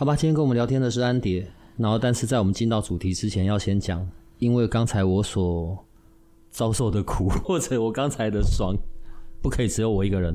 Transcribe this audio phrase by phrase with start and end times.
[0.00, 1.46] 好吧，今天跟我们聊天的是安蝶。
[1.76, 4.08] 然后，但是在我们进到主题之前，要先讲，
[4.38, 5.76] 因为刚才我所
[6.50, 8.74] 遭受的苦， 或者我刚才的爽，
[9.42, 10.34] 不可以只有我一个人，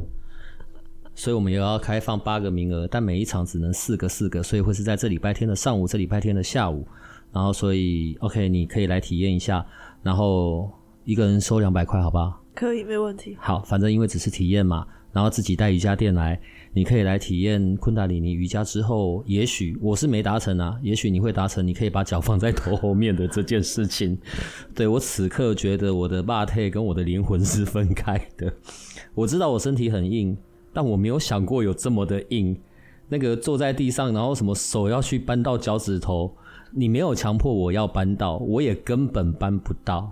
[1.15, 6.87] 所以我们也要开放八个名额，但每一场只能四个四个，所以会是在这礼拜天的上午，这礼拜天的下午。
[7.34, 9.65] 然后，所以 OK，你可以来体验一下，
[10.03, 10.70] 然后
[11.05, 12.39] 一个人收两百块，好不好？
[12.53, 13.35] 可以，没问题。
[13.39, 16.37] 好，反正因为只是体验嘛，然后自己带瑜伽垫来。
[16.73, 21.65] 你可以来体验昆达里尼瑜伽之后，也许我是没达成啊，也许你会达成。
[21.65, 24.17] 你可以把脚放在头后面的这件事情。
[24.75, 28.53] 对，我此刻觉得我的肉体跟我的灵魂是分开的。
[29.15, 30.37] 我知道我身体很硬，
[30.73, 32.59] 但我没有想过有这么的硬。
[33.07, 36.35] 那个坐在地上，然后什么手要去搬到脚趾头，
[36.71, 40.12] 你没有强迫我要搬到，我也根本搬不到。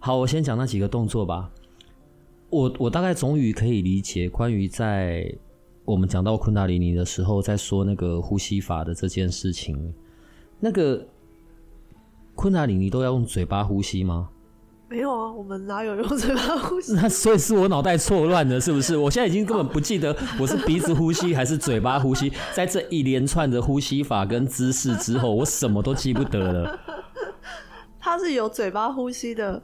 [0.00, 1.50] 好，我先讲那几个动作吧。
[2.54, 5.32] 我我大概终于可以理解关于在。
[5.86, 9.92] 我们讲到昆达里尼的时候，在说那个呼吸法的这件事情，
[10.58, 11.06] 那个
[12.34, 14.30] 昆达里尼都要用嘴巴呼吸吗？
[14.88, 16.94] 没有啊，我们哪有用嘴巴呼吸？
[16.96, 18.96] 那所以是我脑袋错乱了，是不是？
[18.96, 22.32] 我现在已经根本不记得我是鼻子呼吸还是嘴巴呼吸。
[22.54, 26.80] 在这一连串的呼吸法跟姿势之后，我什么都记不得了。
[28.00, 29.62] 他是有嘴巴呼吸的。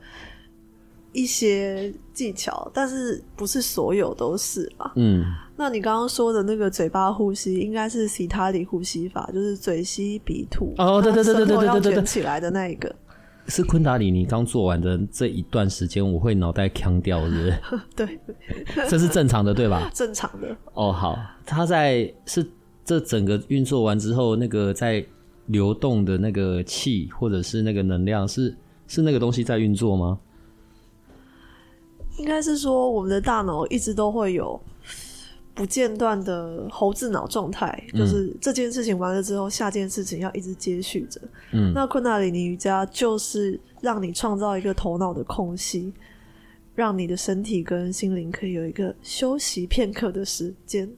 [1.12, 4.92] 一些技巧，但是不是所有都是吧？
[4.96, 5.24] 嗯，
[5.56, 10.72] 那你刚刚说的那个嘴巴呼吸，应该是西塔里呼吸法，就是嘴吸鼻吐。
[10.78, 12.94] 哦，对对对对对对对起来的那一个
[13.48, 17.58] 是昆达里尼刚做完的这一段时间，我会脑袋腔掉，是不是？
[17.96, 18.20] 对，
[18.88, 19.90] 这是正常的，对吧？
[19.92, 20.56] 正常的。
[20.74, 22.46] 哦，好，他在是
[22.84, 25.04] 这整个运作完之后，那个在
[25.46, 28.54] 流动的那个气或者是那个能量，是
[28.86, 30.16] 是那个东西在运作吗？
[32.18, 34.60] 应该是说，我们的大脑一直都会有
[35.54, 41.20] 不间断的猴子脑状态，就是这件事情完了之后，下件事情要一直接续着。
[41.52, 45.92] 嗯，那昆达里尼瑜伽就是让你创造一个头脑的空隙，
[46.74, 50.90] 让你的身体跟心灵可以有一个休息片刻的时间。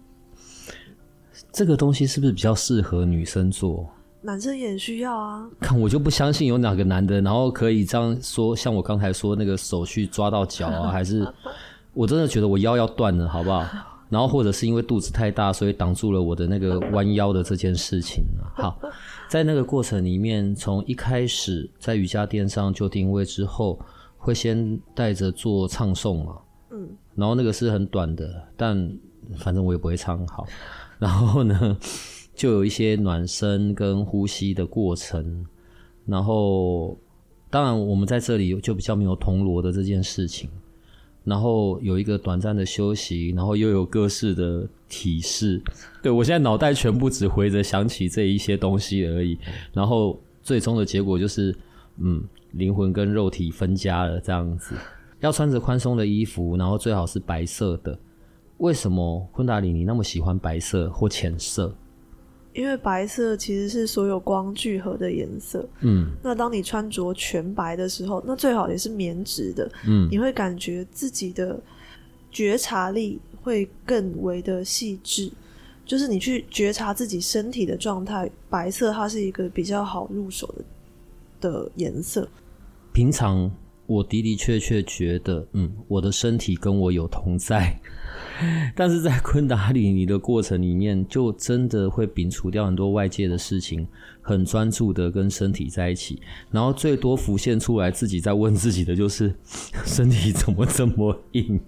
[1.51, 3.89] 这个东西是不是比较适合女生做？
[4.23, 5.47] 男生也需要啊！
[5.61, 11.27] 看我就不相信有哪个男的，然后可以这样说，像我刚才说那个手去抓到脚啊，还是
[11.93, 13.67] 我真的觉得我腰要断了，好不好？
[14.09, 18.53] 然后或者是因为肚子太大，所以挡住了我的那个弯腰的这件事情啊。
[18.63, 18.79] 好，
[19.27, 23.81] 在那个过程里面，从一开始在瑜伽垫上就定位之后，
[24.19, 26.37] 会先带着做唱诵嘛，
[26.71, 28.77] 嗯，然后那个是很短的，但
[29.39, 30.47] 反正我也不会唱好，
[30.99, 31.77] 然后呢，
[32.35, 35.47] 就有一些暖身跟呼吸的过程，
[36.07, 36.97] 然后
[37.51, 40.49] 当然我们在这里就比较没有铜锣的这件事情，
[41.25, 45.63] 然后有一个短暂的休息，然后又有各式的体式。
[46.03, 49.39] 对，我现在脑袋全部只回着想起这一些东西而已，
[49.73, 51.55] 然后最终的结果就是，
[51.99, 54.75] 嗯，灵魂跟肉体分家了这样子。
[55.21, 57.97] 要穿着宽松的衣服，然后最好是白色的。
[58.59, 61.73] 为什么昆达里尼那么喜欢白色或浅色？
[62.55, 65.67] 因为白色其实是所有光聚合的颜色。
[65.81, 69.71] 嗯，那当你穿着全白的时候，那最好也是棉质的。
[69.87, 71.59] 嗯，你会感觉自己的
[72.31, 75.31] 觉察力会更为的细致，
[75.87, 78.31] 就是你去觉察自己身体的状态。
[78.51, 80.65] 白色它是一个比较好入手的
[81.49, 82.29] 的颜色。
[82.93, 83.51] 平常
[83.87, 87.75] 我的的确确觉得，嗯，我的身体跟我有同在。
[88.75, 93.87] 但是在昆达里尼的过程里面，就真的会摒除掉很多外界的事情，
[94.21, 96.21] 很专注的跟身体在一起，
[96.51, 99.35] 然后最多浮现出来自己在问自己的就是
[99.85, 101.61] 身体怎么这么硬？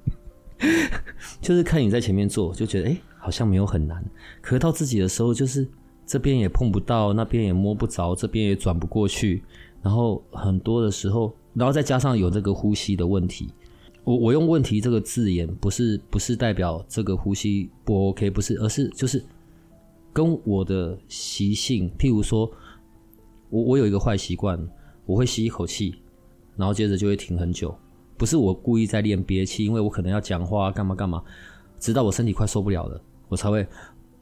[1.41, 4.05] 就是看你在前面做，就觉得诶、好像没有很难，
[4.41, 5.67] 可到自己的时候，就是
[6.07, 9.43] 这边也碰不到，那边也摸不着，这边也转不过去，
[9.83, 13.51] 然后很多的时候，然后再加上有这个呼吸的问题。
[14.05, 19.25] 我我用“问题”这个字眼，不是不是代表这个呼吸不 OK，不是，而是就是
[20.13, 22.51] 跟我的习性，譬如说，
[23.49, 24.59] 我我有一个坏习惯，
[25.07, 25.95] 我会吸一口气，
[26.55, 27.75] 然后接着就会停很久，
[28.19, 31.23] 不是我故意在练憋气，因为我可能要讲话干嘛干嘛，
[31.79, 33.67] 直到我身体快受不了了，我才会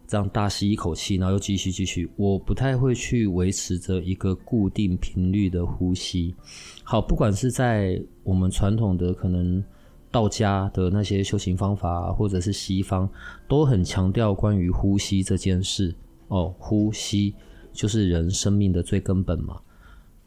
[0.06, 2.08] 这样大吸一口气，然后又继续继续。
[2.16, 6.34] 我不太会去维持着一个固定频率的呼吸。
[6.84, 9.62] 好，不管是在我们传统的可能
[10.10, 13.08] 道家的那些修行方法，或者是西方，
[13.48, 15.94] 都很强调关于呼吸这件事。
[16.28, 17.34] 哦，呼吸
[17.72, 19.60] 就是人生命的最根本嘛。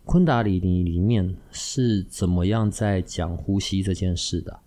[0.06, 4.60] 昆达里尼里面是怎么样在讲呼吸这件事的？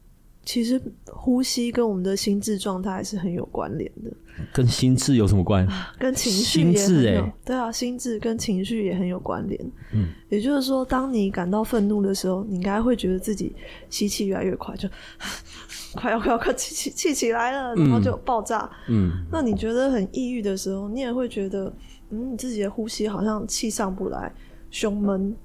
[0.49, 4.11] 其实呼吸跟我们的心智状态是很有关联的。
[4.51, 5.69] 跟心智有什么关？
[5.99, 7.33] 跟情绪也很有。
[7.45, 9.73] 对啊，心智跟情绪也很有关联。
[9.93, 13.55] 嗯，也就是说，当你感到愤怒的时候，你应该会觉得自己
[13.91, 14.89] 吸气越来越快，就
[15.93, 18.71] 快要快要快气气气起来了，然后就爆炸。
[18.89, 21.71] 嗯，那你觉得很抑郁的时候，你也会觉得，
[22.09, 24.33] 嗯，你自己的呼吸好像气上不来，
[24.71, 25.37] 胸闷，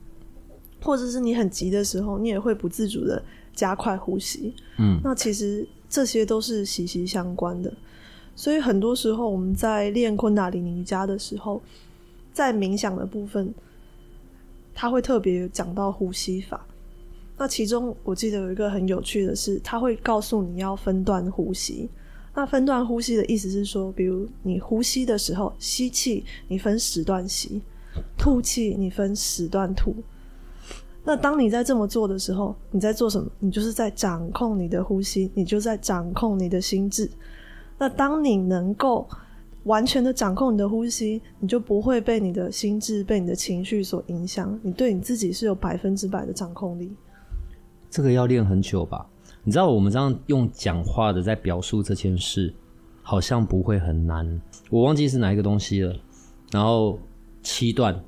[0.82, 3.22] 或者是你很急的时候，你也会不自主的。
[3.54, 7.72] 加快呼吸，嗯，那其实这些都是息息相关的。
[8.36, 11.62] 所以很多时候我们在练昆达里尼瑜伽的时候，
[12.34, 13.54] 在冥想的部分，
[14.74, 16.66] 他会特别讲到呼吸法。
[17.38, 21.90] 那其中我记得有一个很有趣的是，他会告诉你要分段呼吸。
[22.36, 27.62] 那分段呼吸的意思是说，比如你呼吸的时候，吸气你分十段吸，
[28.18, 29.96] 吐气你分十段吐。
[31.06, 33.30] 那当你在这么做的时候，你在做什么？
[33.40, 37.12] 你就是在掌控你的呼吸，你就在掌控你的心智。
[37.78, 39.06] 那当你能够
[39.66, 44.58] 完全的掌控你的呼吸，你就不会被你的心智、被你的情绪所影响。
[44.64, 46.90] 你对你自己是有百分之百的掌控力。
[47.90, 49.06] 这个要练很久吧？
[49.44, 52.54] 你知道我们这样用讲话的在表述这件事，
[53.02, 54.42] 好像不会很难。
[54.70, 55.94] 我忘记是哪一个东西了。
[56.50, 56.98] 然后
[57.42, 58.02] 七段，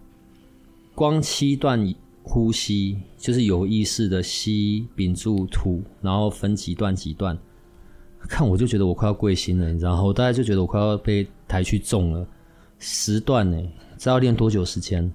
[0.95, 1.93] 光七段。
[2.27, 7.37] 呼吸就是有意识的吸、屏住、吐，然后分几段几段。
[8.27, 10.11] 看我就觉得我快要跪心了，你知道吗？
[10.11, 12.27] 大家就觉得我快要被抬去重了。
[12.79, 13.57] 十段呢，
[13.97, 15.09] 这要练多久时间？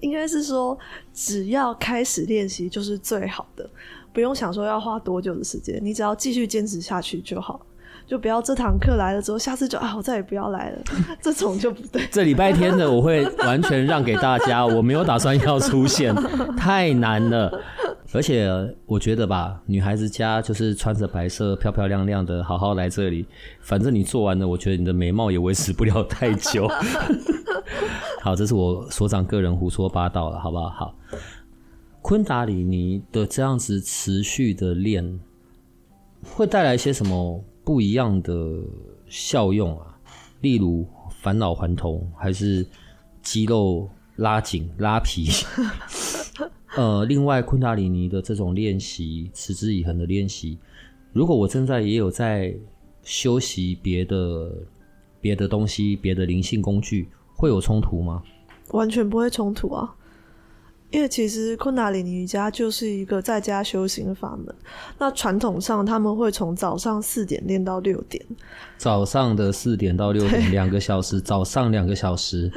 [0.00, 0.78] 应该是说，
[1.12, 3.68] 只要开始练习就是最好的，
[4.12, 7.64] 不用想说要花多久的时间，你只要继续坚持下去就好。
[8.08, 10.78] 就不要这堂课来了之后，下次就啊，我再也不要来了，
[11.20, 12.02] 这种就不对。
[12.10, 16.14] 这礼拜天的我会完全让给大家，我没有打算要出现，
[16.56, 17.52] 太难了。
[18.14, 18.48] 而且
[18.86, 23.26] 我觉得吧，女孩子家就是穿着白色，漂漂亮亮的，好好来这里。
[23.60, 26.66] 反正你做完了，我觉得你的眉毛也维持不了太久。
[28.22, 30.70] 好，这是我所长个人胡说八道了，好不好？
[30.70, 30.94] 好，
[32.00, 35.20] 昆达里尼的这样子持续的练，
[36.34, 37.44] 会带来一些什么？
[37.68, 38.62] 不一样的
[39.10, 39.94] 效用啊，
[40.40, 40.86] 例如
[41.20, 42.66] 返老还童，还是
[43.20, 43.86] 肌肉
[44.16, 45.28] 拉紧拉皮。
[46.78, 50.56] 呃，另外昆达里尼的这种练习，持之以恒的练习，
[51.12, 52.56] 如果我正在也有在
[53.02, 54.50] 修习别的
[55.20, 57.06] 别的东西，别的灵性工具，
[57.36, 58.22] 会有冲突吗？
[58.70, 59.94] 完全不会冲突啊。
[60.90, 64.54] 因为其实昆达里尼瑜伽就是一个在家修行的法门。
[64.98, 68.24] 那传统上他们会从早上四点练到六点，
[68.78, 72.50] 早上的四点到六点两个小时，早上两个小时。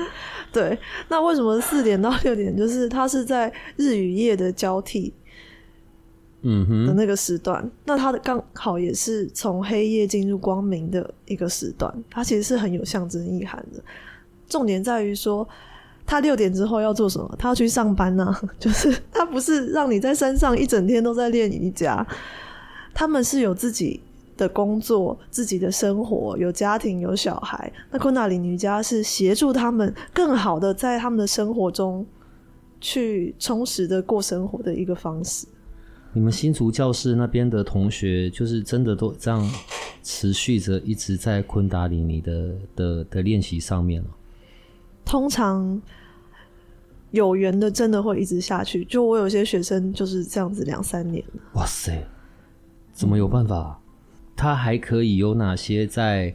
[0.54, 0.78] 对，
[1.10, 2.56] 那为什么四点到六点？
[2.56, 5.14] 就是它是在日与夜的交替，
[6.44, 7.62] 嗯哼的那个时段。
[7.62, 13.84] 嗯、那它的刚好也是从黑夜进入光明的一个时段，它其实是很有象征意涵的。
[14.48, 15.46] 重点在于说。
[16.12, 17.36] 他六点之后要做什么？
[17.40, 22.06] 他要去上班呢、 就是他不是让你在山上一整天都在练瑜伽，
[22.94, 24.02] 他们是有自己
[24.36, 27.72] 的工作、自己的生活，有家庭、有小孩。
[27.90, 32.06] 那昆达里尼瑜伽是协助他们更好的在他们的生活中
[32.82, 35.48] 去充实的过生活的一个方式。
[36.12, 39.50] 你们新竹教室那边的同学，就是真的都这样
[40.04, 44.10] 持续着一直在昆达里尼的的的练习上面了。
[45.06, 45.82] 通常。
[47.12, 51.22] 有缘的真的会一直下去，就我有些学生就是这样子两三年。
[51.56, 52.08] 哇塞，
[52.94, 53.78] 怎么有办法？
[54.34, 56.34] 他还可以有哪些在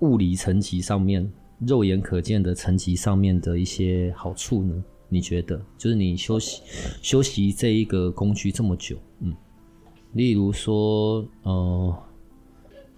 [0.00, 4.82] 物理层级上面、肉眼可见的层级上面的一些好处呢？
[5.08, 5.64] 你觉得？
[5.78, 6.62] 就是你休息、
[7.00, 9.32] 休息这一个工具这么久，嗯，
[10.14, 11.96] 例如说，呃。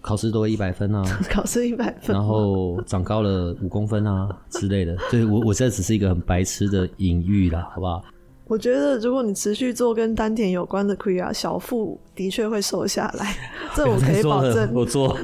[0.07, 1.03] 考试都会一百分啊！
[1.31, 4.95] 考试一百分，然后长高了五公分啊之类的。
[5.11, 8.05] 对，我我这只是一个很白痴的隐喻啦，好不好？
[8.47, 13.35] 我觉得如果你持续做跟丹田有关的 Kriya，小腹的确会瘦下来，
[13.75, 14.71] 这我可以保证。
[14.75, 15.17] 我做，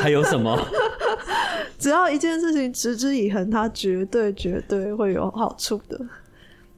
[0.00, 0.58] 还有什么？
[1.78, 6.00] 只要一件事情持之以恒，它绝对绝对会有好处的。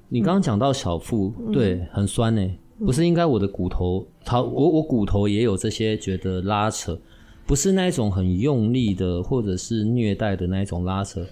[0.08, 2.42] 你刚刚讲到小腹，嗯、对，很酸呢。
[2.84, 6.98] 不是应该我的骨头，他我我骨头也有这些觉得拉扯，
[7.46, 11.24] 不是那一种很用力的，或者是虐待的那一种拉扯，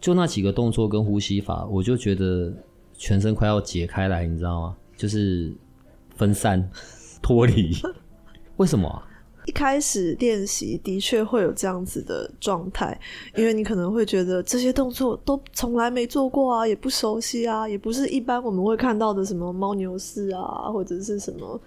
[0.00, 2.50] 就那几个动作跟呼吸法，我就觉得
[2.94, 4.76] 全身快要解开来，你知道吗？
[4.96, 5.52] 就是
[6.16, 6.66] 分散
[7.20, 7.72] 脱离，
[8.56, 9.06] 为什么啊？
[9.46, 12.98] 一开始练习的确会有这样子的状态，
[13.36, 21.60] 因为你可能会觉得这些动作都从来没做过啊，也不熟悉啊，也不是一般我们会看到的什么猫牛式啊，或者是什么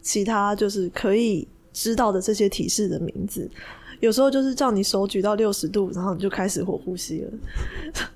[0.00, 3.50] 其他就是可以知道的这些体式的名字。
[4.00, 7.30] 有时候就是叫你手举到六十度，然后你就开始火呼吸了，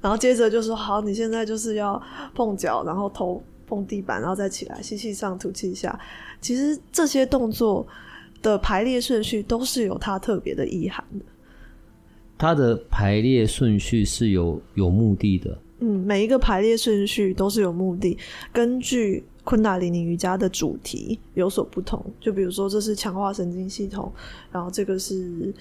[0.00, 2.00] 然后接着就说好，你现在就是要
[2.34, 5.98] 碰脚，然后头碰地板，然后再起来，吸气上，吐气下。
[6.40, 7.86] 其实这些动作。
[8.42, 11.24] 的排列顺序都是有它特别的意涵的。
[12.38, 15.58] 它的排列顺序是有有目的的。
[15.80, 18.16] 嗯，每一个排列顺序都是有目的，
[18.52, 22.04] 根据昆达里尼瑜伽的主题有所不同。
[22.20, 24.12] 就比如说，这是强化神经系统，
[24.50, 25.54] 然后这个是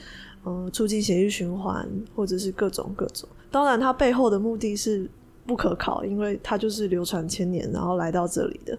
[0.44, 3.30] 呃促进血液循环，或者是各种各种。
[3.50, 5.10] 当然，它背后的目的是
[5.46, 8.78] 不可考，因为它就是流传千年，然后来到这里的。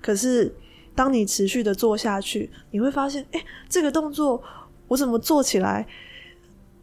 [0.00, 0.54] 可是。
[0.94, 4.42] 当你持续的做下去，你会发现，哎，这个动作
[4.86, 5.88] 我怎么做起来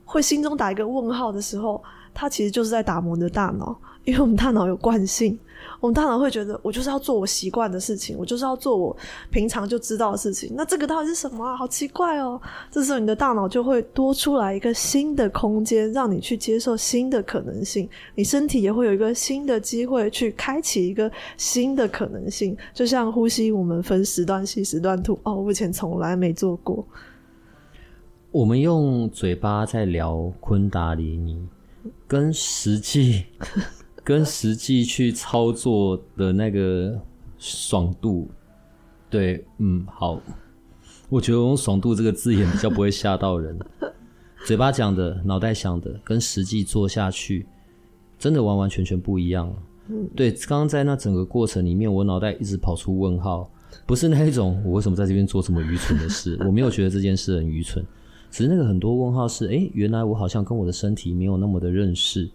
[0.03, 1.79] 会心中打一个问号的时候，
[2.11, 5.37] 它其实就是在打磨你的大脑，因为我们大脑有惯性。
[5.79, 8.95] 我们大脑会觉得，我就是要做我习惯的事情，我就是要做我
[9.31, 10.53] 平常就知道的事情。
[10.55, 11.55] 那这个到底是什么啊？
[11.55, 12.39] 好奇怪哦！
[12.69, 17.89] 这时候你的大脑就会多出来一个新的空间，让你去接受新的可能性。
[18.15, 22.57] 你身体也会有一个新的机会去开启一个新的可能性。
[22.73, 25.17] 就像呼吸，我们分时段吸、时段吐。
[25.23, 26.85] 哦，我以前从来没做过。
[28.31, 31.41] 我们用嘴巴在聊昆达里尼，
[32.05, 33.23] 跟实际。
[34.09, 36.99] 跟实际去操作的那个
[37.37, 38.27] 爽度，
[39.07, 40.19] 对，嗯，好，
[41.09, 43.55] 我觉得用“爽度”这个字眼比较不会吓到人。
[44.47, 47.45] 嘴巴讲的，脑袋想的，跟实际做下去，
[48.17, 49.53] 真的完完全全不一样。
[49.89, 53.47] 嗯，对，刚刚在那整个过程里面，我脑袋一直跑出问号，
[53.85, 56.35] 不是那一种我为什么在这边做这么愚蠢的事？
[56.47, 57.85] 我没有觉得这件事很愚蠢，
[58.31, 62.27] 只是那个很多问号是，哎，原来我好像跟我的身体没有那么的认识，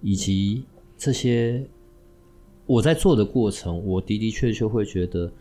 [0.00, 0.64] 以及。
[1.02, 1.66] 这些
[2.64, 5.32] 我在做的过程，我的的确确会觉得，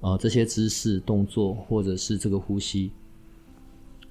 [0.00, 2.90] 啊、这些姿势、动作，或者是这个呼吸，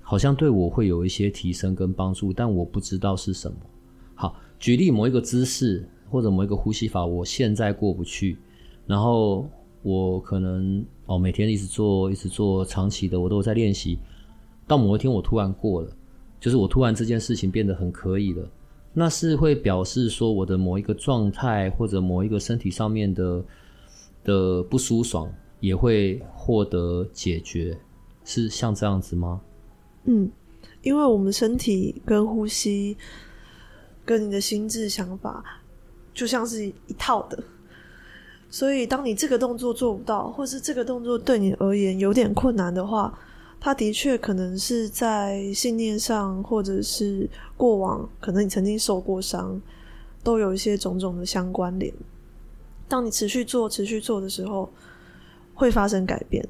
[0.01, 3.57] 好像对我会有一些提升跟帮助，但我不知道是什么。
[4.13, 8.37] 好，举例某一个姿势或者某一个呼吸法，我现在过不去，
[8.87, 9.49] 然后
[9.81, 13.99] 我可能哦，每天一直做，一直做，长期的我都在练习，
[14.65, 15.91] 到某一天我突然过了，
[16.39, 18.49] 就是我突然这件事情变得很可以了。
[18.97, 23.43] 那是会表示说我的某一个状态或者某一个身体上面的
[24.23, 27.77] 的不舒爽也会获得解决，
[28.23, 29.41] 是像这样子吗？
[30.05, 30.31] 嗯，
[30.81, 32.95] 因为我们身体跟呼吸
[34.05, 35.43] 跟你的心智想法
[36.13, 37.43] 就像是一套的，
[38.49, 43.13] 所以当你这个动作做不到，或是这个动作对你而言有点困难的话。
[43.59, 49.59] 他的确可能是在信念上，或者是过往，可能你曾经受过伤，
[50.23, 51.93] 都有一些种种的相关联。
[52.87, 54.69] 当你持续做、持续做的时候，
[55.55, 56.47] 会发生改变。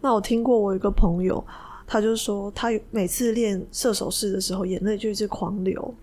[0.00, 1.42] 那我听过我一个朋友，
[1.86, 5.94] 他就说，他每次练射手式的时候，眼泪就一直狂流。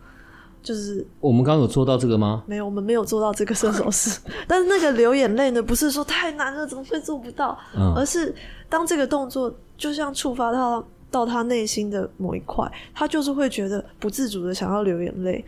[0.66, 2.44] 就是我们刚刚有做到这个吗？
[2.48, 4.20] 没有，我们没有做到这个射手式。
[4.48, 7.56] 但是那个流眼泪呢，不是说太难了，怎么会做不到？
[7.78, 8.34] 嗯，而是
[8.68, 15.46] 当这个动作就像触发到到他内心的某一块，他就是会觉得不自主的想要流眼泪。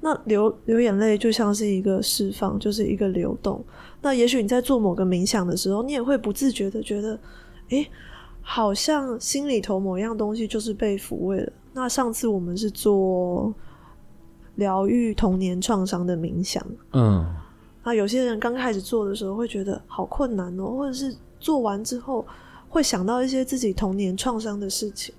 [0.00, 3.60] 那流流眼泪就像是一个释放，就是一个流动。
[4.00, 7.18] 那也许你在做某个冥想的时候，你也会不自觉的觉得，
[7.70, 7.90] 诶，
[8.40, 11.52] 好像心里头某样东西就是被抚慰了。
[11.72, 13.52] 那上次我们是做。
[14.60, 17.26] 疗愈童年创伤的冥想，嗯，
[17.82, 22.24] 那有些人刚开始做的时候会觉得好困难哦，或者是做完之后
[22.68, 25.14] 会想到一些自己童年创伤的事情，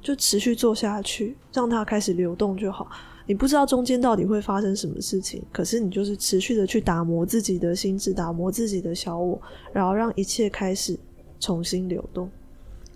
[0.00, 2.88] 就持续做下去，让它开始流动就好。
[3.26, 9.40] 你不知道中间到底会发生什么事情，可是你就是持续的去打磨自己的心智，打磨自己的小我，
[9.72, 10.96] 然后让一切开始
[11.40, 12.30] 重新流动。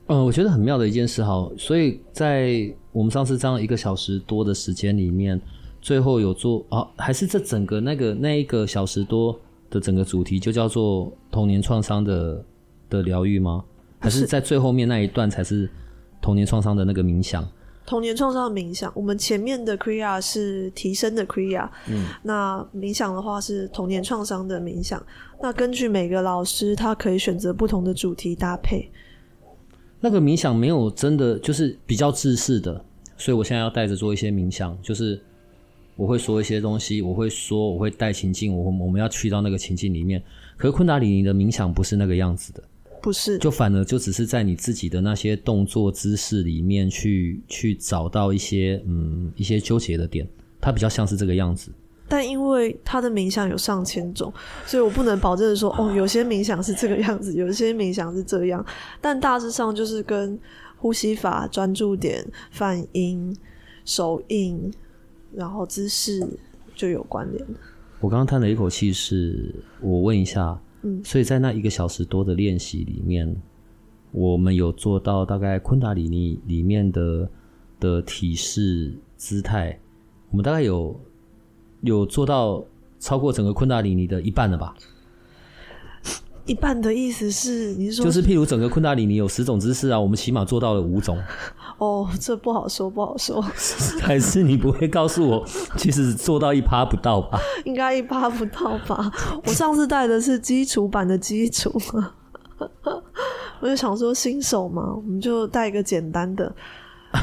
[0.06, 5.40] 嗯，我觉得很妙的一件事哈，所以在我们上次这样一个小时多的时间里面。
[5.88, 9.34] 最后有做啊，还是这整个那个那一个小时多
[9.70, 12.44] 的整个主题就叫做童年创伤的
[12.90, 13.64] 的疗愈吗？
[13.98, 15.66] 还是在最后面那一段才是
[16.20, 17.42] 童年创伤的那个冥想？
[17.86, 25.02] 童年创伤的冥想，我们前面的 Kriya 是提升的 Kriya，嗯，那冥想的话是童年创伤的冥想。
[25.40, 28.90] 那根据每个老师，他可以选择不同的主题搭配。
[30.00, 32.84] 那个冥想没有真的就是比较自式的，
[33.16, 35.18] 所以我现在要带着做一些冥想，就是
[35.98, 40.22] 我会说一些东西，我会说，我会带情境，我我们要去到那个情境里面。
[40.56, 42.62] 可是昆达里尼的冥想不是那个样子的。
[43.02, 50.24] 不是，就反而就只是在你自己的那些动作姿势里面去去找到一些嗯一些纠结的点，
[50.60, 51.72] 它比较像是这个样子。
[52.08, 54.32] 但因为他的冥想有上千种，
[54.66, 58.64] 所以我不能保证说哦，有些冥想是这个样子，有些冥想是这样。
[59.00, 60.38] 但大致上就是跟
[60.76, 63.36] 呼吸法、专注点、泛音、
[63.84, 64.72] 手印，
[65.32, 66.26] 然后姿势
[66.74, 67.46] 就有关联。
[68.00, 70.60] 我刚刚叹了一口气，是我问一下。
[70.82, 73.36] 嗯，所以在那一个小时多的练习里面，
[74.12, 77.28] 我们有做到大概昆达里尼里面的
[77.80, 79.76] 的体式姿态，
[80.30, 81.00] 我们大概有
[81.80, 82.64] 有做到
[83.00, 84.76] 超过整个昆达里尼的一半了吧？
[86.48, 91.22] 一半的意思是你是说，就是譬如整个昆达里尼有十种姿势啊，我们起码做到了五种。
[91.76, 93.40] 哦，这不好说，不好说。
[94.00, 95.44] 还是你不会告诉我，
[95.76, 97.38] 其实做到一趴不到吧？
[97.66, 99.12] 应该一趴不到吧？
[99.44, 101.70] 我上次带的是基础版的基础，
[103.60, 106.50] 我就想说新手嘛，我们就带一个简单的。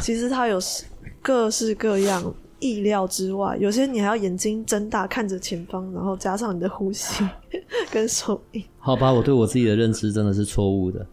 [0.02, 0.60] 其实它有
[1.24, 7.28] 各式各样，意料之外，有些你还要眼睛睁大看着前方，然后加上你的呼吸
[7.92, 8.64] 跟手印。
[8.86, 11.08] 好吧，我对我自己的认知真的是错误的，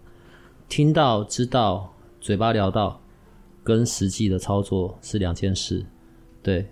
[0.68, 3.00] 听到知道，嘴巴聊到。
[3.64, 5.86] 跟实际的操作是两件事，
[6.42, 6.68] 对，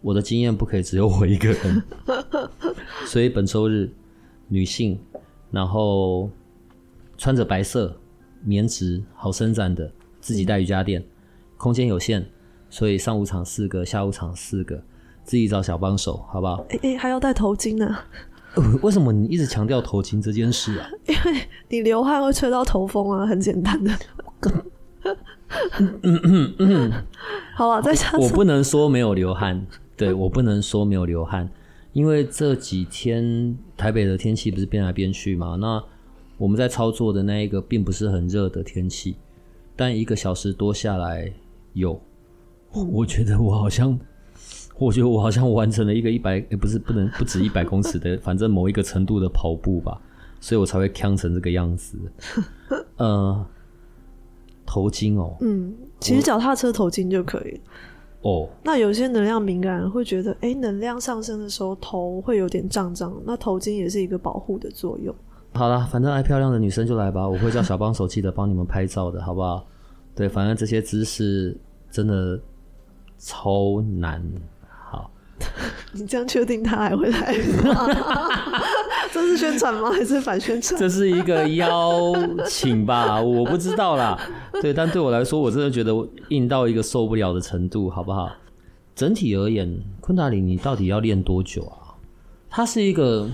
[0.00, 1.82] 我的经验不可以只有我一个人，
[3.06, 3.90] 所以本周日
[4.46, 4.96] 女性，
[5.50, 6.30] 然后
[7.16, 7.98] 穿着白色
[8.44, 11.06] 棉质好伸展的，自己带瑜伽垫，嗯、
[11.56, 12.22] 空间有限，
[12.68, 14.80] 所以上午场四个，下午场四个，
[15.24, 16.64] 自己找小帮手，好不好？
[16.68, 17.98] 哎、欸欸、还要戴头巾呢、
[18.54, 18.62] 呃。
[18.82, 20.88] 为什么你一直强调头巾这件事啊？
[21.06, 23.92] 因为你流汗会吹到头风啊，很简单的。
[25.78, 26.92] 嗯嗯嗯嗯，
[27.54, 28.16] 好了，再下。
[28.16, 31.48] 我不能说没有流汗，对，我不能说没有流汗，
[31.92, 35.56] 因为这几天台北的天气不是变来变去嘛。
[35.56, 35.82] 那
[36.38, 39.16] 我们在操作的那一个并不是很热的天气，
[39.76, 41.30] 但一个小时多下来
[41.74, 42.00] 有，
[42.72, 43.98] 我觉得我好像，
[44.86, 50.00] 我觉得我好像完成了一个一百，欸，不是不能不止一百公尺的，反正某一个程度的跑步吧，
[50.40, 51.98] 所以我才会呛成这个样子。
[52.96, 53.46] 呃。
[54.64, 57.60] 头巾哦，嗯，其实脚踏车头巾就可以
[58.22, 58.48] 哦。
[58.62, 65.14] 那有些能量敏感人会觉得，哎、欸，能量上升的时候头会有点胀胀，那头巾也是一个保护的作用。
[65.52, 69.66] 好啦，反正爱漂亮的女生就来吧，我会叫小帮手记得帮你们拍照的，好不好？
[70.14, 71.54] 对，反正这些姿势
[71.90, 72.40] 真的
[73.18, 74.24] 超难。
[75.40, 75.46] 好，
[75.92, 77.88] 你这样确定他还会来吗？
[79.12, 79.90] 这是宣传吗？
[79.90, 80.80] 还是反宣传？
[80.80, 82.12] 这是一个邀
[82.46, 84.18] 请吧， 我不知道啦。
[84.60, 85.92] 对，但对我来说，我真的觉得
[86.28, 88.30] 硬到一个受不了的程度，好不好？
[88.94, 91.96] 整体而言，昆达里你到底要练多久啊？
[92.48, 93.28] 它是一个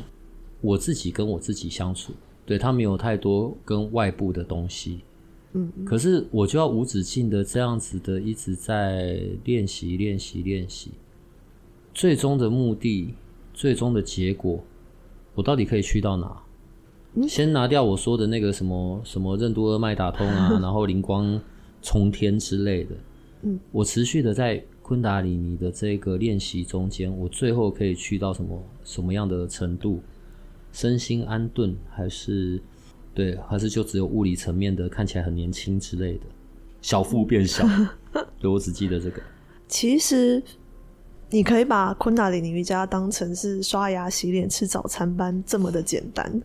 [0.61, 2.13] 我自己跟我自己相处，
[2.47, 5.01] 对，它没有太多跟外部的东西。
[5.53, 10.93] 嗯，可是我就要无止境的这样子的一直在练习、练习、练习，
[11.99, 13.13] 最终的目的、
[13.53, 14.63] 最终的结果。
[15.35, 16.41] 我到底可以去到哪？
[17.29, 21.41] 先拿掉我说的那个什么什么任督二脉打通啊， 然后灵光
[21.83, 22.95] 冲天之类的。
[23.43, 30.01] 嗯，我持续的在昆达里尼的这个练习中间，我最后可以去到什么什么样的程度？
[30.71, 32.63] 身心安顿，还是
[33.13, 36.27] 对，还是就只有物理层面的看起来很年轻之类的？
[36.81, 37.67] 小腹变小，
[38.39, 39.21] 对，我只记得这个。
[39.67, 40.41] 其实。
[41.31, 46.43] 你可以把昆达里尼瑜伽当成是刷牙、洗脸、吃早餐般这么的简单，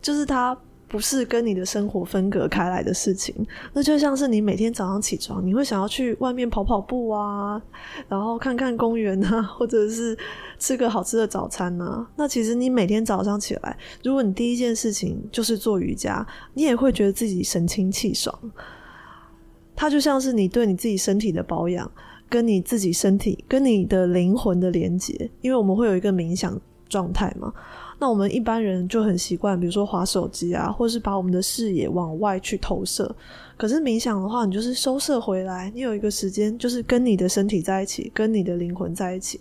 [0.00, 0.56] 就是它
[0.86, 3.34] 不是跟你的生活分隔开来的事情。
[3.72, 7.60] 那就像是你每天早上起床，你会想要去外面跑跑步啊，
[8.08, 10.16] 然后看看公园啊，或者是
[10.58, 12.06] 吃个好吃的早餐啊。
[12.14, 18.38] 那其实你每天早上起来，如果你第一件事情就是做瑜伽，你也会觉得自己神清气爽。
[19.74, 21.90] 它就像是你对你自己身体的保养。
[22.32, 27.52] 跟你自己身体、跟你的灵魂的连接，因为我们会有一个冥想状态嘛。
[27.98, 33.14] 那我们一般人就很习惯，比如说滑手机啊，或是把我们的视野往外去投射。
[33.58, 39.38] 可是冥想的话，你就是收摄回来，你有一个时间，就是跟你的身体在一起，跟你的灵魂在一起，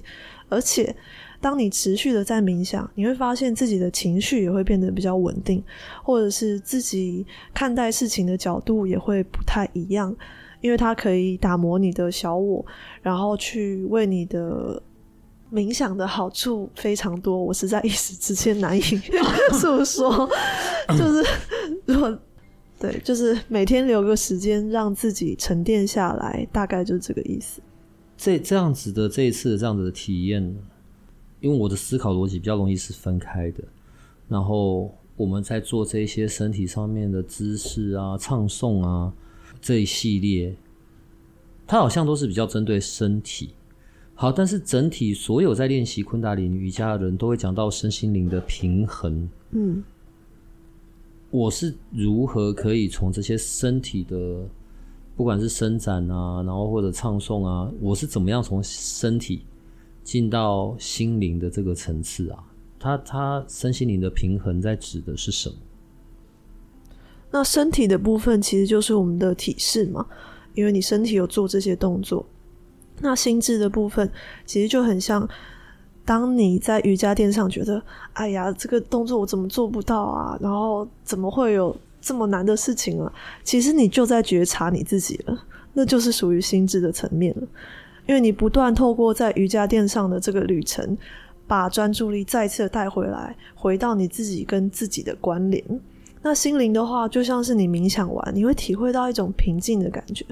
[0.49, 0.93] 而且
[1.39, 5.63] 当你持续的在冥想，你会发现自己的情绪也会变得比较稳定，
[6.03, 10.13] 或者是自己看待事情的角度也会不太一样，
[10.61, 12.65] 因为它可以打磨你的小我，
[13.01, 14.81] 然后去为你的
[15.51, 17.43] 冥想的好处非常多。
[17.43, 18.81] 我实在一时之间难以
[19.53, 20.29] 诉说，
[20.97, 21.25] 就是
[21.85, 22.17] 如果。
[22.79, 27.61] 对，就是每天留个时间让自己沉淀下来，大概就是这个意思。
[28.17, 30.41] 这这样子的这一次的这样子的体验，
[31.41, 33.63] 因为我的思考逻辑比较容易是分开的，
[34.27, 39.13] 然后我们在做这些身体上面的姿势啊、唱诵啊
[39.61, 40.55] 这一系列，
[41.67, 43.51] 它好像都是比较针对身体。
[44.15, 49.29] 好，但是整体所有在练习昆达里尼瑜伽的人都会讲到身心灵的平衡。
[49.51, 49.83] 嗯。
[51.29, 54.45] 我是如何可以从这些身体的，
[55.15, 59.45] 不管是伸展啊，然后或者唱诵啊，我是怎么样从身体
[60.03, 62.43] 进到心灵的这个层次啊？
[62.77, 65.55] 它它身心灵的平衡在指的是什么？
[67.31, 70.05] 那身体的部分其实就是我们的体式嘛，
[70.53, 72.25] 因为你身体有做这些动作。
[72.99, 74.11] 那心智的部分
[74.45, 75.27] 其实就很像。
[76.03, 77.81] 当你在瑜伽垫上觉得，
[78.13, 80.35] 哎呀，这个动作我怎么做不到啊？
[80.41, 83.13] 然后怎么会有这么难的事情啊？
[83.43, 87.47] 其实你就在觉察你自己了，那就是属于心智的层面了。
[88.07, 90.97] 因为你不断透过在瑜伽垫上的这个旅程，
[91.45, 95.63] 把专注力再次带回来，回到你自己跟自己的关联。
[96.21, 100.25] 那心灵的话，就像是你冥想完，你会体会到一种平静的感觉，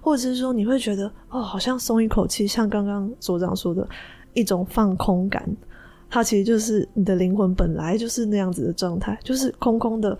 [0.00, 3.88] 或者是说你会觉得，哦，好像松一口气，像刚刚所长说的。
[4.36, 5.48] 一种放空感，
[6.10, 10.18] 它其实就是你的灵魂本来就是那样子的状态，就是空空的，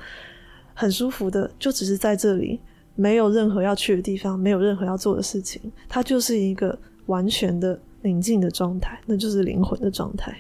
[0.73, 2.61] 很舒服的，就只是在这里，
[2.95, 10.33] 没有任何要去的地方，没有任何要做的事情，它就是一个完全的宁静的状态，那就是灵魂的状态。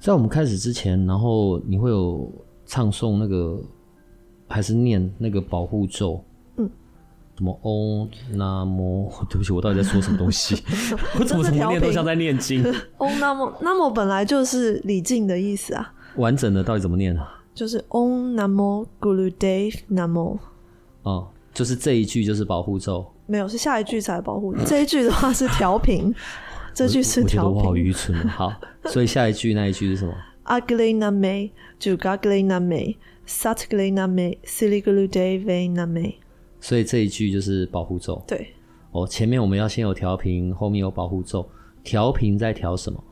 [0.00, 2.32] 在我们开始之前，然后你会有
[2.66, 3.60] 唱诵那个，
[4.48, 6.22] 还是念那个保护咒？
[7.36, 9.10] 什么嗡那么？
[9.28, 10.54] 对不起，我到底在说什么东西？
[11.18, 12.62] 我怎么怎么念都像在念经。
[12.98, 15.92] 嗡那么那么本来就是礼敬的意思啊。
[16.14, 17.42] 完整的到底怎么念啊？
[17.52, 20.38] 就是嗡那么 Gurudev 那么。
[21.02, 23.04] 哦，就是这一句就是保护咒。
[23.26, 24.54] 没有，是下一句才保护。
[24.64, 26.14] 这一句的话是调频，
[26.72, 27.52] 这句是调频。
[27.52, 28.16] 我觉得我好愚蠢。
[28.28, 28.52] 好，
[28.84, 36.14] 所以下一句那一句是什么？Agli Name Jugagli Name Satgli Name Sri Gurudev Name
[36.60, 38.22] 所以这一句就是保护咒。
[38.26, 38.48] 对，
[38.92, 41.48] 哦，前面我们要先有调频，后面有保护咒。
[41.82, 43.02] 调频在调什么？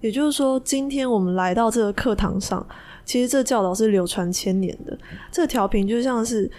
[0.00, 2.64] 也就是说，今天我们来到这个课堂上，
[3.04, 4.98] 其实这教导是流传千年的。
[5.30, 6.50] 这个调频就像是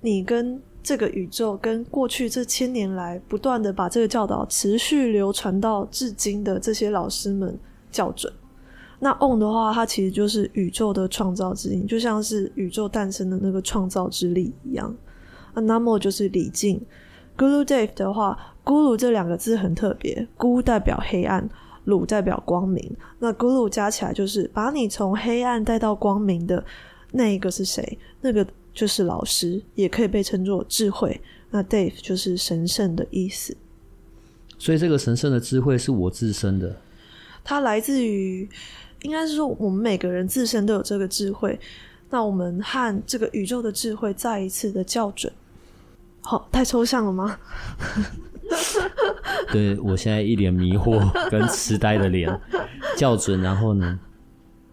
[0.00, 7.58] 你跟这个宇宙，跟过去这千年来不断的把这个教导持续流传到至今的这些老师们
[7.90, 8.32] 校准。
[9.00, 14.94] 那 on 的话，它其实就是宇宙的创造之音，就像是宇宙诞生的那个创造之力一样。
[15.54, 16.80] Namo 就是礼敬
[17.36, 21.48] ，Gurudev 的话，Guru 这两个字很特别，Gu 代表黑暗
[21.84, 22.96] ，Ru 代表光明。
[23.18, 26.64] 那 Guru 加起来就是把你从黑暗带到光明的
[27.10, 27.98] 那一个是谁？
[28.20, 31.20] 那个就是老师，也可以被称作智慧。
[31.50, 33.56] 那 Dave 就是神圣的意思。
[34.58, 36.76] 所以这个神圣的智慧是我自身的，
[37.42, 38.48] 它来自于，
[39.02, 41.58] 应该是说我们每个人自身都有这个智慧。
[42.10, 45.32] 那我们和这个宇宙的智慧再一次的校准。
[46.22, 47.38] 好，太抽象了吗？
[49.52, 50.98] 对，我现在一脸迷惑
[51.30, 52.28] 跟痴呆的脸，
[52.96, 53.98] 校准，然后呢？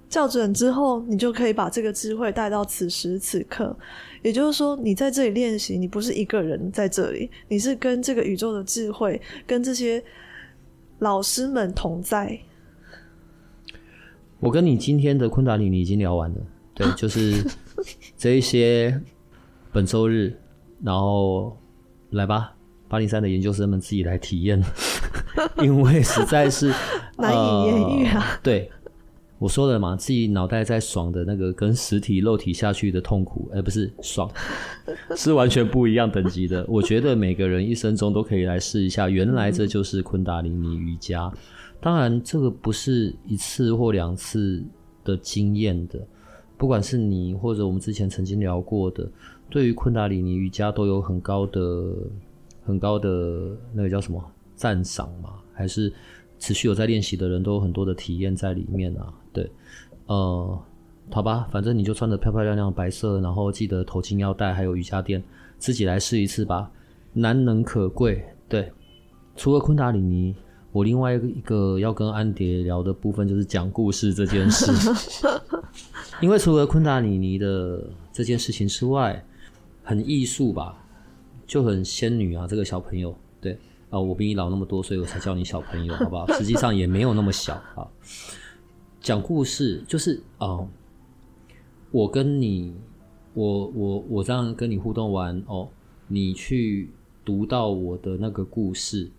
[0.09, 3.75] 校准之后，你就可以把这个智慧带到此时此刻。
[4.21, 10.01] 也就是说，你在这里练习，你不是一个人在这里，你是跟这个宇宙的智慧，跟这些
[10.99, 12.39] 老师们同在。
[14.39, 16.37] 我跟你今天的昆达里尼已经聊完了，
[16.73, 17.43] 对，就是
[18.17, 19.01] 这一些
[19.71, 20.35] 本周日。
[20.83, 21.57] 然后
[22.11, 22.53] 来吧，
[22.89, 24.61] 八零三的研究生们自己来体验，
[25.63, 26.71] 因为实在是
[27.17, 28.19] 难以言喻啊。
[28.19, 28.69] 呃、对，
[29.39, 34.29] 我说了嘛，自己脑袋在爽的那个跟实体肉体下去的痛苦，而不是爽，
[35.15, 36.63] 是完全不一样等级的。
[36.67, 41.31] 我觉得每个人一生中都可以来试一下，原来这就是昆达里尼瑜伽。
[41.85, 44.65] 当然，这个不是一次或两次
[45.03, 45.99] 的经验的，
[46.57, 49.07] 不管是你或者我们之前曾经聊过的。
[49.51, 51.93] 对于昆达里尼瑜伽都有很高的、
[52.63, 54.19] 很高的那个叫什么
[54.55, 55.35] 赞赏嘛？
[55.53, 55.93] 还是
[56.39, 59.13] 持续有在练习的人都有很多的体验在里面啊？
[59.31, 59.47] 对，
[60.07, 60.59] 呃，
[61.11, 65.23] 好吧，反正你就穿着漂漂亮亮白色，然后记得头巾要带，还有瑜伽垫，
[65.59, 66.71] 自己来试一次吧，
[67.13, 68.25] 难能可贵。
[68.49, 68.71] 对，
[69.35, 70.35] 除了昆达里尼，
[70.75, 74.73] 我另外一个要跟安蝶聊的部分就是讲故事这件事，
[76.21, 79.25] 因为除了昆达里尼的这件事情之外，
[79.85, 80.77] 很艺术吧，
[81.47, 86.27] 就很仙女啊，这个小朋友，对啊、呃，我比你老那么多，所以我才叫你小朋友，好不好？
[86.33, 87.87] 实际上也没有那么小啊。
[88.99, 90.67] 讲故事就是啊、呃，
[91.91, 92.75] 我跟你，
[93.33, 95.69] 我我我这样跟你互动完哦，
[96.09, 96.89] 你去
[97.23, 99.09] 读到我的那个故事，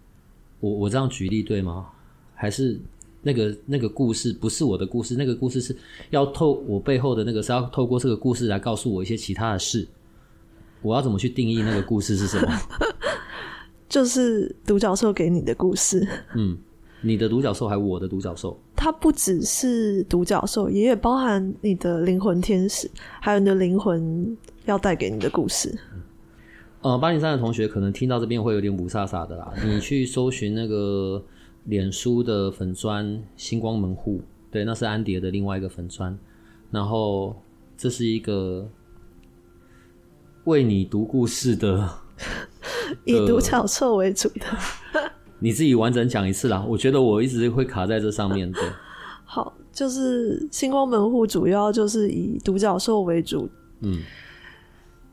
[0.61, 1.87] 我我这样举例对吗？
[2.35, 2.79] 还是
[3.23, 5.15] 那个那个故事不是我的故事？
[5.17, 5.77] 那个故事是
[6.11, 9.87] 要透我背后的那个是要透过这个故事来告诉我一些其他的事。
[10.83, 12.49] 我要怎么去定义那个故事是什么？
[13.89, 16.07] 就是独角兽给你的故事。
[16.37, 16.57] 嗯，
[17.01, 18.57] 你的独角兽还是我的独角兽？
[18.77, 22.89] 它不只是独角兽，也也包含你的灵魂天使，
[23.21, 25.77] 还有你的灵魂要带给你的故事。
[26.87, 29.53] 呃，八零三的同学可能听到这边会有点雾煞煞的啦。
[29.67, 31.21] 你去搜寻那个
[31.65, 34.21] 脸书的粉砖“星光门户”，
[34.53, 36.17] 对，那是安迪的另外一个粉砖。
[36.71, 37.35] 然后
[37.77, 38.69] 这是一个。
[40.45, 41.91] 为你读故事的，
[43.05, 44.47] 以独角兽为主的，
[45.41, 46.65] 你自己完整讲一次啦。
[46.69, 48.49] 我觉得我一直会卡在这上面。
[48.53, 48.63] 对，
[49.25, 53.49] 好，就是星光门户主要就是以独角兽为主，
[53.81, 54.01] 嗯，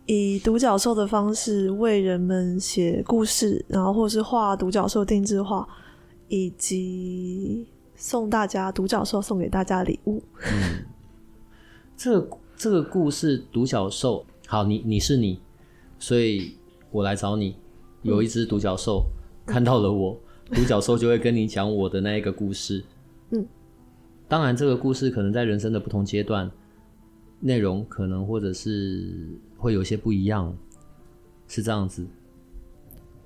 [0.06, 5.68] 以独角兽的方式为人们写故事，然后或是画独角兽定制画，
[6.28, 10.22] 以及送大家独角兽送给大家礼物。
[10.46, 10.86] 嗯，
[11.96, 14.26] 这个这个故事独角兽。
[14.46, 15.40] 好，你你是你，
[15.98, 16.56] 所以
[16.92, 17.56] 我来找你。
[18.02, 19.06] 有一只独角兽、
[19.46, 20.20] 嗯、看到了我，
[20.52, 22.84] 独角兽就会跟你讲我的那一个故事。
[23.30, 23.46] 嗯，
[24.28, 26.52] 当然，这个故事可能在人生的不同阶段，
[27.40, 30.54] 内容可能或者是会有些不一样，
[31.48, 32.06] 是这样子。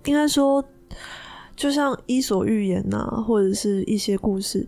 [0.05, 0.63] 应该说，
[1.55, 4.67] 就像《伊索寓言》呐，或者是一些故事，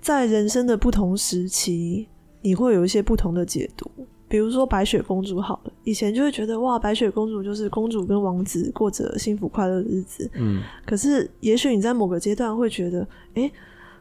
[0.00, 2.06] 在人生的不同时期，
[2.42, 3.90] 你会有一些不同的解读。
[4.28, 10.30] 比如说白雪公主好了，以前就会觉得哇，白雪公主就是公主跟王子过着幸福快乐的日子。
[10.34, 13.02] 嗯，可是也许你在某个阶段会觉得，
[13.34, 13.52] 哎、欸，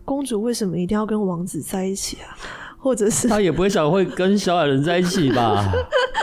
[0.03, 2.38] 公主为什么一定要跟王子在一起啊？
[2.86, 5.74] 或者是他也不会想会跟小矮人在一起吧？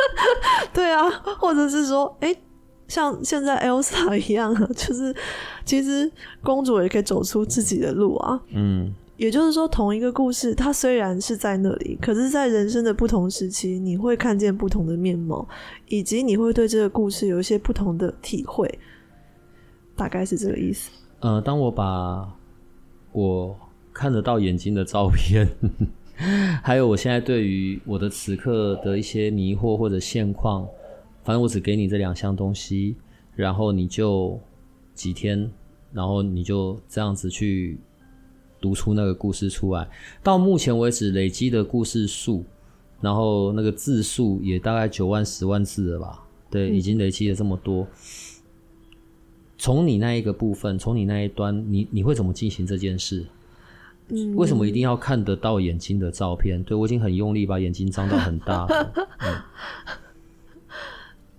[0.72, 2.38] 对啊，或者是说，哎、欸，
[2.86, 5.12] 像现在 Elsa 一样， 就是
[5.64, 6.08] 其实
[6.40, 8.40] 公主也可以走出自己的路啊。
[8.54, 8.94] 嗯。
[9.16, 15.46] 也就是说，同一个故事，它虽然是在那里，可是，在人生的不同时期，你会看见不同的面貌，
[15.88, 18.78] 以及你会对这个故事有一些不同的体会，
[19.96, 20.90] 大概是这个意思。
[21.20, 22.32] 呃，当我把
[23.10, 23.56] 我
[23.92, 25.48] 看得到眼睛的照片，
[26.62, 30.68] 还有我现在对于我的此刻的一些迷惑或者现况，
[31.24, 32.96] 反正我只给你这两项东西，
[33.34, 34.40] 然后你就
[34.94, 35.50] 几天，
[35.92, 37.78] 然后你就这样子去。
[38.60, 39.88] 读出那个故事出来，
[40.22, 42.44] 到目前为止累积的故事数，
[43.00, 46.22] 然后那个字数也大概九万十万字了吧？
[46.48, 47.84] 对，已经累积了这么多。
[49.58, 53.26] 从你那一个部分，从你那一端，你你会怎么进行这件事？
[54.08, 56.62] 嗯，为什么一定要看得到眼睛的照片？
[56.64, 59.42] 对，我已经很用力把眼睛张到很大了， 嗯，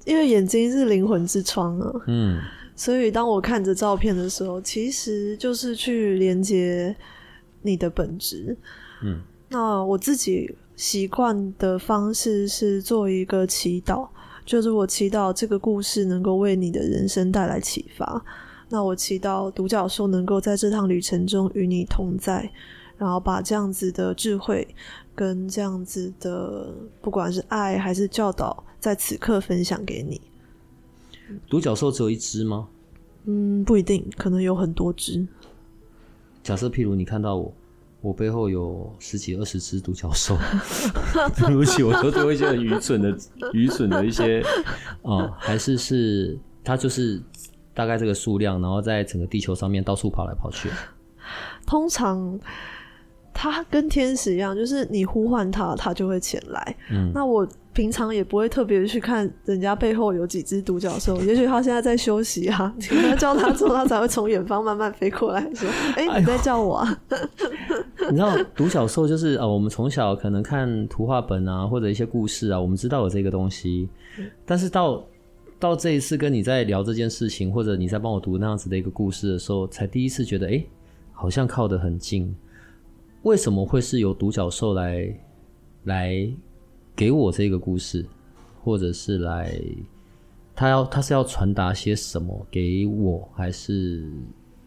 [0.06, 1.92] 因为眼睛是灵魂之窗啊。
[2.08, 2.42] 嗯。
[2.76, 6.94] 所以，当我看着照片的时候，其实就是去连接
[7.62, 8.58] 你的本质。
[9.04, 14.10] 嗯，那我自己习惯的方式是做一个祈祷，
[14.44, 18.26] 就是我祈祷这个故事能够为你的人生带来启发。
[18.74, 22.52] 那我祈祷独角兽能够在这趟旅程中与你同在，
[22.98, 24.68] 然后把这样子的智慧
[25.14, 30.20] 跟这样子的，不管是爱还是教导，在此刻分享给你。
[31.48, 32.68] 独角兽只有一只吗？
[33.26, 35.24] 嗯，不一定，可能有很多只。
[36.42, 37.54] 假设譬如你看到我，
[38.02, 40.36] 我背后有十几二十只独角兽，
[41.38, 43.16] 对不起，我都做一些很愚蠢的、
[43.54, 44.42] 愚蠢的一些
[45.04, 47.22] 哦、嗯，还是是它就是
[47.74, 50.70] 大概这个数量，然后在整个地球上面到处跑来跑去。
[51.66, 52.40] 通常。
[53.36, 56.76] 它跟天使一样，就是你呼唤它，它就会前来。
[56.92, 67.18] 嗯，那我平常也不会特别去看人家背后有几只独角兽， 也许它现在在休息啊，你要叫它之后，他才会从远方慢慢飞过来说：“哎、欸，你在叫我啊？”哎、
[68.12, 73.90] 你知道独角兽就是呃，我们从小可能看图画本啊，或者一些故事啊，我们知道有这个东西，
[74.46, 75.04] 但是到
[75.64, 80.62] 到这一次跟你在聊这件事情，或者你在帮我读那样子的一个故事的时候，才第一次觉得，哎、
[81.14, 82.36] 好像靠得很近。
[83.22, 85.18] 为什么会是由独角兽来
[85.86, 86.30] 来
[86.94, 88.06] 给我这个故事，
[88.62, 89.58] 或者是来
[90.54, 94.06] 他要他是要传达些什么给我，还是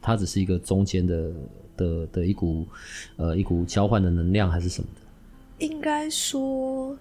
[0.01, 1.31] 它只是一个中间的
[1.77, 2.67] 的的一股
[3.17, 5.67] 呃一股交换的能量，还是什么的？
[5.67, 6.97] 应该说，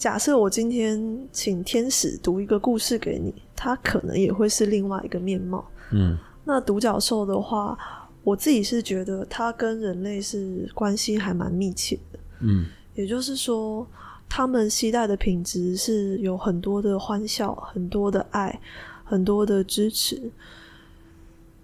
[0.00, 5.62] 假设我今天请天使读一个故事给你，它可能也会是另外一个面貌。
[5.92, 7.78] 嗯，那独角兽的话，
[8.24, 12.18] 我自己是觉得它跟人类是关系还蛮密切的。
[12.40, 13.86] 嗯，也就是说。
[14.32, 18.60] 他们期待的品质是有很多的欢笑，很多的爱，
[19.02, 20.30] 很多的支持，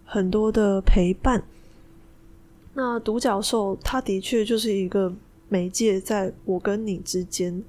[0.05, 1.41] 很多的陪伴。
[2.75, 5.15] 那独角兽，它的确就是一个
[5.49, 7.63] 媒介，在我跟你之间。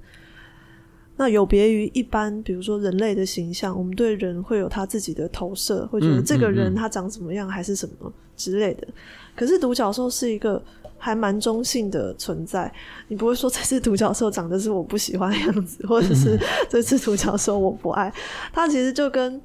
[1.18, 8.86] 那有别于一般，比如说人类的形象，我们对人会有他自己的投射，会觉得这个人他长什么样，还是什么之类的。
[8.86, 9.34] 嗯嗯嗯。
[9.36, 10.62] 可是独角兽是一个。
[11.00, 12.74] 还蛮中性的存在，
[13.06, 16.36] 你不会说 这只独角兽长得是我不喜欢的样子，或者是
[16.68, 18.12] 这只独角兽我不爱。
[18.52, 19.40] 它其实就跟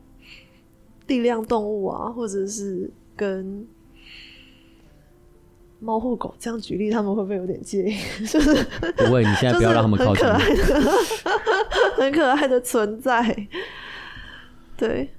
[1.05, 3.63] 力量动物啊，或者是跟
[5.83, 7.95] 猫或狗这样举例，他们会不会有点介意？
[8.25, 8.53] 就是
[8.95, 10.25] 不会，你现在不要让他们靠近。
[10.25, 10.91] 很可爱的，
[11.97, 13.47] 很可爱的存在。
[14.77, 15.09] 对，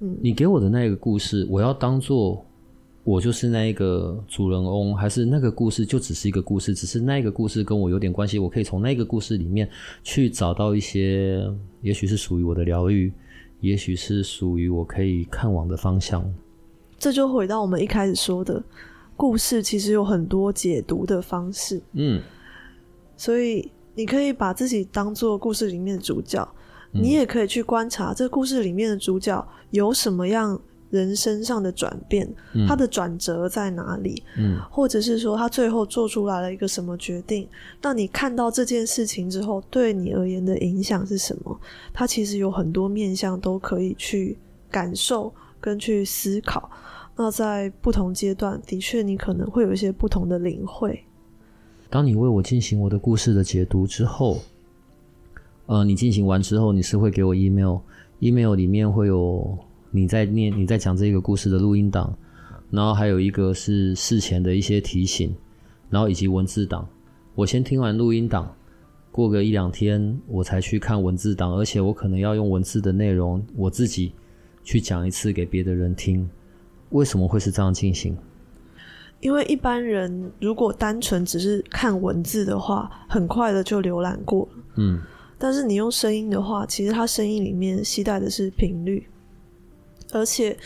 [0.00, 2.44] 嗯，你给我的那个故事，我要当做。
[3.02, 9.68] 我就是那一个主人翁，还是那个故事就只是一个故事，只是那个故事跟我有点关系，我可以从那个故事里面
[10.04, 11.42] 去找到一些，
[11.80, 13.10] 也许是属于我的疗愈，
[13.60, 16.22] 也许是属于我可以看往的方向。
[16.98, 18.62] 这就回到我们一开始说的，
[19.20, 21.78] 故事其实有很多解读的方式。
[21.92, 22.22] 嗯，
[23.18, 26.48] 所以你可以把自己当做故事里面的主角，
[26.90, 30.58] 你也可以去观察这故事里面的主角有什么样。
[30.90, 32.28] 人身上的转变，
[32.66, 34.24] 他的转折在哪里？
[34.36, 37.48] 嗯，或者是说他最后做出来了一个什么决定？
[37.80, 41.60] 那你看到这件事情之后，对你而言的影响是什么？
[41.94, 44.36] 他其实有很多面向都可以去
[44.68, 46.68] 感受跟去思考。
[47.22, 50.98] 那在不同阶段，的确你可能会有一些不同的领会。
[51.90, 54.40] 当你为我进行我的故事的解读之后，
[55.66, 59.58] 呃，你进行完之后，你是会给我 email，email 里面会有。
[59.90, 62.16] 你在念，你在讲这个故事的录音档，
[62.70, 65.34] 然后还有一个是事前的一些提醒，
[65.90, 66.88] 然后以及文字档。
[67.34, 68.50] 我先听完录音档，
[69.12, 74.12] 过个一两天我才去看文字档，而且我可能要用文字的内容我自己
[74.64, 76.26] 去讲一次给别的人听。
[76.90, 78.16] 为什么会是这样进行？
[79.20, 84.62] 因为一般人如果单纯只是看文字的话，很快的就浏览过了。
[84.76, 85.00] 嗯，
[85.38, 89.06] 但是你用声音的话，其实它声音里面携带的是频率。
[90.12, 90.56] 而且，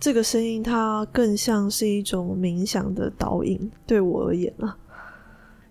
[0.00, 4.76] 这个声音它更像是一种冥想的导引，对我而言啊。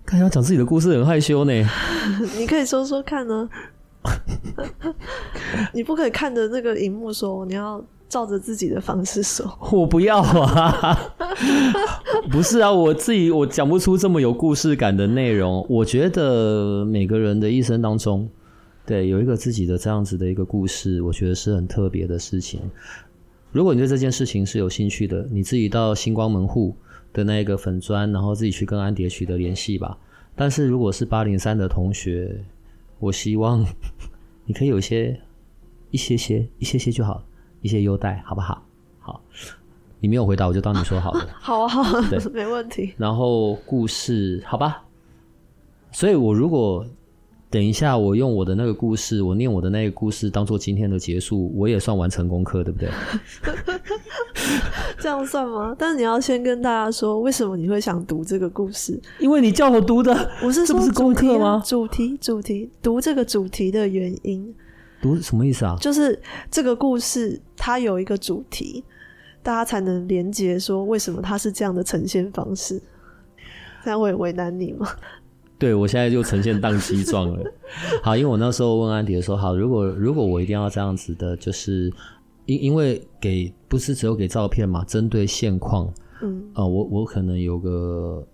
[0.06, 1.52] 看要讲自己的故事很害羞呢。
[2.40, 3.50] 你可以说说看呢。
[5.74, 9.46] 你不可以看着那个荧幕说，你要照着自己的方式说。
[9.72, 10.98] 我不要啊！
[12.32, 15.66] 不是啊，我自己我讲不出这么有故事感的内容。
[15.70, 18.30] 我觉得每个人的一生当中。
[18.86, 22.62] 对，有一个自己的这样子的一个故事，我觉得是很特别的事情。
[23.52, 26.74] 如果你对这件事情是有兴趣的，你自己到星光门户
[27.12, 29.98] 的那个粉砖，然后自己去跟安蝶取得联系吧。
[30.36, 32.34] 但是如果是八零三的同学，
[33.00, 33.66] 我希望
[34.46, 35.20] 你可以有些
[35.92, 37.22] 一些些一些些就好，
[37.62, 38.64] 一些优待，好不好？
[39.00, 39.22] 好，
[40.00, 41.28] 你没有回答，我就当你说好了。
[41.40, 42.94] 好啊，好啊，对，没问题。
[42.98, 44.84] 然后故事，好吧。
[45.92, 46.86] 所以我如果。
[47.50, 52.90] 等一下，我用我的那个故事，我念我的那个故事当做今天的结束，我也算完成功课，对不对？
[55.00, 55.74] 这样算吗？
[55.80, 59.00] 但是你要先跟大家说，为什么你会想读这个故事？
[59.18, 61.64] 因为你叫我读的，我是说，这不是功课吗？
[61.66, 64.54] 主题，主题，读这个主题的原因，
[65.02, 65.78] 读什么意思啊？
[65.80, 68.84] 就是这个故事它有一个主题，
[69.44, 72.82] 大家才能连接说为什么它是这样的呈现方式。
[73.84, 74.88] 这样会为难你吗？
[75.58, 77.54] 对，我现在就呈现宕机状了。
[78.04, 81.92] 好，因为我那时候问安迪说，好，如果如果我一定要这样子的，就是
[82.46, 88.28] 因因为给不是只有给照片嘛，针对现况，嗯，啊、呃，我我可能有个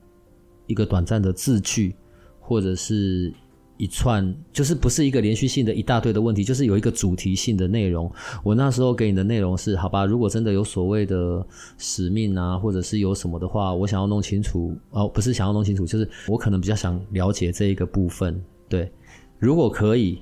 [0.66, 1.96] 一个短暂的字句，
[2.40, 3.32] 或者是。
[3.78, 8.10] 一串就是不是一个连续性的一大堆的问题，就是有一个主题性的内容。
[8.44, 11.46] 我那时候给你的内容是，好吧，如果真的有所谓的
[11.78, 18.40] 使命啊，或者是有什么的话，我想要弄清楚哦，不是想要弄清楚，就是我可能比较想了解这一个部分。
[18.70, 18.92] 对，
[19.40, 20.20] 如果可以，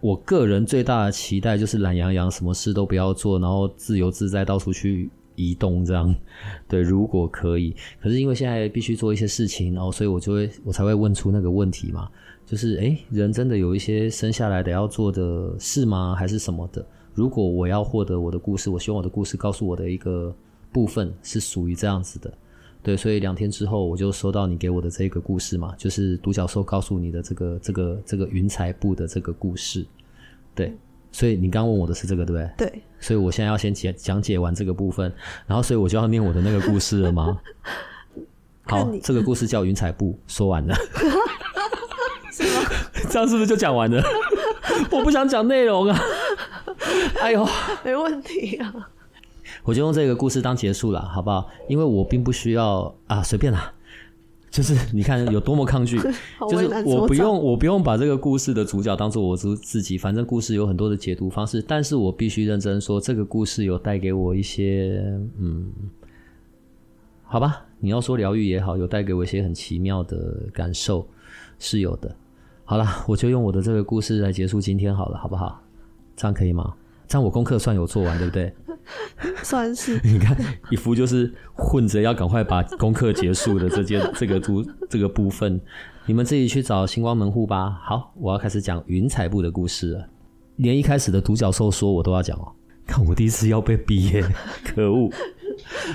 [0.00, 6.14] 我个人最大的期待就是懒洋洋，什么事都不要做，然后自由自在到处去移动这样。
[6.68, 12.08] 对，如果可以，可是因为现在必须做一些事情，然后所以我就会我才会问出那个问题嘛。
[12.50, 16.16] 就是诶，人真的有一些生下来的要做的事吗？
[16.18, 16.84] 还是什么的？
[17.14, 20.34] 如果我要获得我的故事，我希望我的故事告诉我的一个
[20.72, 22.32] 部分是属于这样子的。
[22.82, 29.86] 对，所以两天之后我就收到你给我的这个故事嘛，就是独角兽告诉你的这个这个这个云彩布的这个故事。
[30.52, 30.76] 对，
[31.12, 32.66] 所以你刚问我的是这个，对不对？
[32.66, 32.82] 对。
[32.98, 35.12] 所以我现在要先讲讲解完这个部分，
[35.46, 37.40] 然后所以我就要念我的那个故事了吗？
[38.66, 40.74] 好，这个故事叫云彩布，说完了。
[42.40, 42.70] 是吗？
[43.10, 44.02] 这样是不是就讲完了？
[44.90, 46.00] 我不想讲内容啊。
[47.20, 47.46] 哎呦，
[47.84, 48.90] 没问题啊。
[49.64, 51.48] 我就用这个故事当结束了，好不好？
[51.68, 53.72] 因为我并不需要啊，随便啦。
[54.50, 55.96] 就是你看有多么抗拒，
[56.50, 59.96] 就是我不用，我不用把这个故事的主角当做我自自己。
[59.96, 65.04] 反正故事有很多的解读方式，但是我必须认真说，这个故事有带给我一些，
[65.38, 65.70] 嗯，
[67.22, 71.06] 好吧，你要说疗愈也好，有带给我一些很奇妙的感受，
[71.60, 72.16] 是有的。
[72.70, 75.60] 好了，我就用我的这个故事来结束今天好了，好不好？
[76.14, 76.72] 这样可以吗？
[77.08, 78.54] 这样我功课算有做完，对不对？
[79.42, 79.98] 算是。
[80.06, 80.36] 你看，
[80.70, 85.60] 一副就是混着要赶快把功课结束的这件 这个图这个部分，
[86.06, 87.76] 你们自己去找星光门户吧。
[87.82, 90.06] 好，我要开始讲云彩布的故事了。
[90.54, 92.52] 连一开始的独角兽说我都要讲哦，
[92.86, 94.24] 看我第一次要被逼耶，
[94.64, 95.10] 可恶！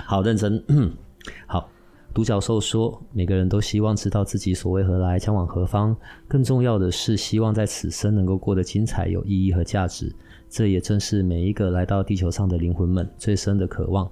[0.06, 0.62] 好认真，
[1.48, 1.70] 好。
[2.16, 5.94] 独角兽说：“每个人都希望知道自己所为何来，将往何方。
[6.30, 10.10] 更重要的是，希望在此生能够过得精彩、有意义和价值。
[10.50, 14.10] 这也正是每一个来到地球上的灵魂们最深的渴望。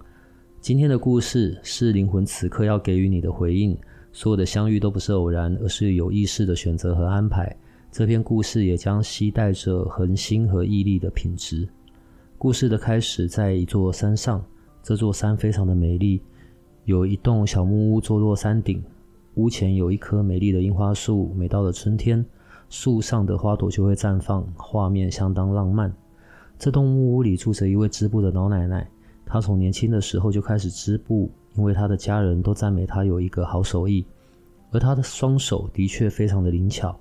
[0.59, 3.73] 今天的故事是灵魂此刻要给予你的回应。
[4.11, 7.55] 所有的相遇都不是偶然，而是有意识的选择和安排。
[7.89, 11.65] 这篇故事也将携带着恒心和毅力的品质。
[12.37, 14.43] 故事的开始在一座山上，
[14.83, 16.21] 这座山非常的美丽。”
[16.85, 18.83] 有一栋小木屋坐落山顶，
[19.35, 21.33] 屋前有一棵美丽的樱花树。
[21.33, 22.25] 每到了春天，
[22.69, 25.93] 树上的花朵就会绽放，画面相当浪漫。
[26.59, 28.85] 这栋木屋里住着一位织布的老奶奶，
[29.25, 34.05] 她从年轻的时候就开始织布，因为她的家人都赞美她有一个好手艺，
[34.71, 36.93] 而她的双手的确非常的灵巧，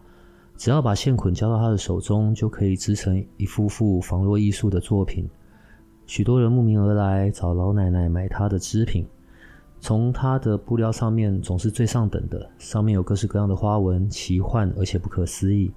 [0.56, 5.28] 只要把线捆交到她的手中，就可以织成一幅幅仿若艺术的作品。
[6.06, 9.04] 许多人慕名而来，找老奶奶买她的织品。
[9.82, 15.72] 从它的布料上面总是最上等的，上面有各式各样的花纹，奇幻而且不可思议。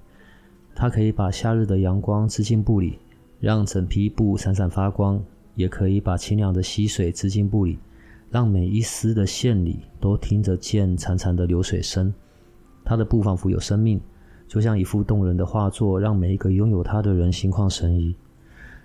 [0.76, 3.00] 它可以把夏日的阳光织进布里，
[3.40, 5.18] 让整匹布闪闪发光；
[5.56, 7.80] 也可以把清凉的溪水织进布里，
[8.30, 12.14] 让每一丝的线里都听得见潺潺的流水声。
[12.84, 14.00] 它的布仿佛有生命，
[14.46, 18.14] 就像一幅动人的画作，让每一个拥有它的人心旷神怡。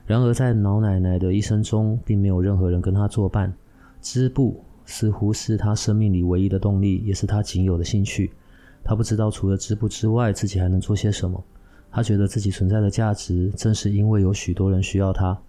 [0.07, 3.53] 然而，在老奶奶的一生中，并没有任何人跟她作伴
[4.01, 4.63] 织布。
[4.91, 8.29] 似乎是他生命里唯一的动力，也是他仅有的兴趣。
[8.83, 11.41] 他不知道除了织布之外，自己还能做些什么。
[11.89, 15.39] 他觉得自己存在的价值，正是因为有许多人需要他。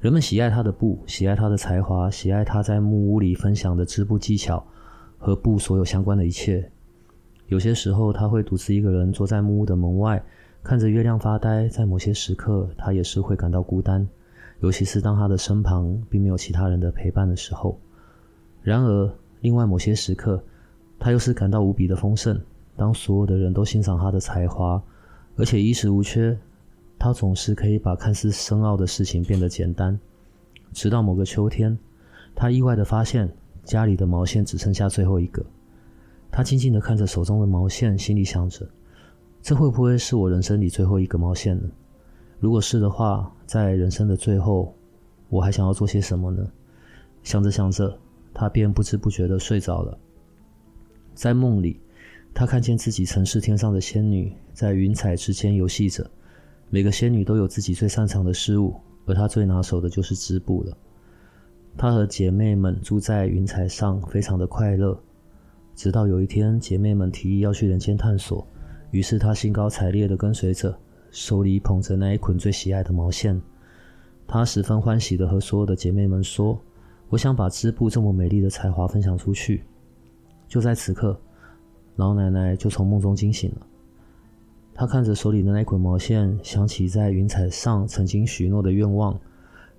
[0.00, 4.64] 人们喜爱他的布，喜爱他的才华，喜爱他在木屋里分享的织布技巧
[5.18, 6.70] 和布所有相关的一切。
[7.48, 10.22] 有些时候，他会独自一个人坐在木屋的门外，
[10.62, 11.68] 看着月亮发呆。
[11.68, 14.08] 在某些时刻，他也是会感到孤单，
[14.60, 17.78] 尤其是当他的身旁并没有其他人的陪伴的时候。
[18.62, 20.42] 然而，另外某些时刻，
[20.98, 22.38] 他又是感到无比的丰盛。
[22.76, 24.80] 当所有的人都欣赏他的才华，
[25.36, 26.38] 而且衣食无缺，
[26.98, 29.98] 他总是可以把看似深奥的事情变得简单。
[30.72, 31.76] 直到某个秋天，
[32.34, 33.28] 他意外地发现
[33.64, 35.44] 家里的毛线只剩下最后一个。
[36.30, 38.68] 他静静地看着手中的毛线，心里想着：
[39.40, 41.68] 这会不会是我人生里最后一个毛线呢？
[42.38, 44.72] 如果是的话，在人生的最后，
[45.30, 46.46] 我还想要做些什么呢？
[47.22, 47.98] 想着想着。
[48.38, 49.98] 他便不知不觉地睡着了。
[51.12, 51.80] 在梦里，
[52.32, 56.08] 他看见自己曾是天上的仙女，在云彩之间游戏着。
[56.70, 58.76] 每个仙女都有自己最擅长的事物，
[59.06, 60.78] 而她最拿手的就是织布了。
[61.76, 64.96] 她和姐妹们住在云彩上，非常的快乐。
[65.74, 68.46] 直到有一天，姐妹们提议要去人间探索，
[68.92, 70.78] 于是她兴高采烈地跟随着，
[71.10, 73.42] 手里捧着那一捆最喜爱的毛线。
[74.28, 76.56] 她十分欢喜地和所有的姐妹们说。
[77.08, 79.64] 我想把织布这么美丽的才华分享出去。
[80.46, 81.18] 就在此刻，
[81.96, 83.66] 老奶奶就从梦中惊醒了。
[84.74, 89.18] 她看着手里的那捆毛线，想起在云彩上曾经许诺的愿望，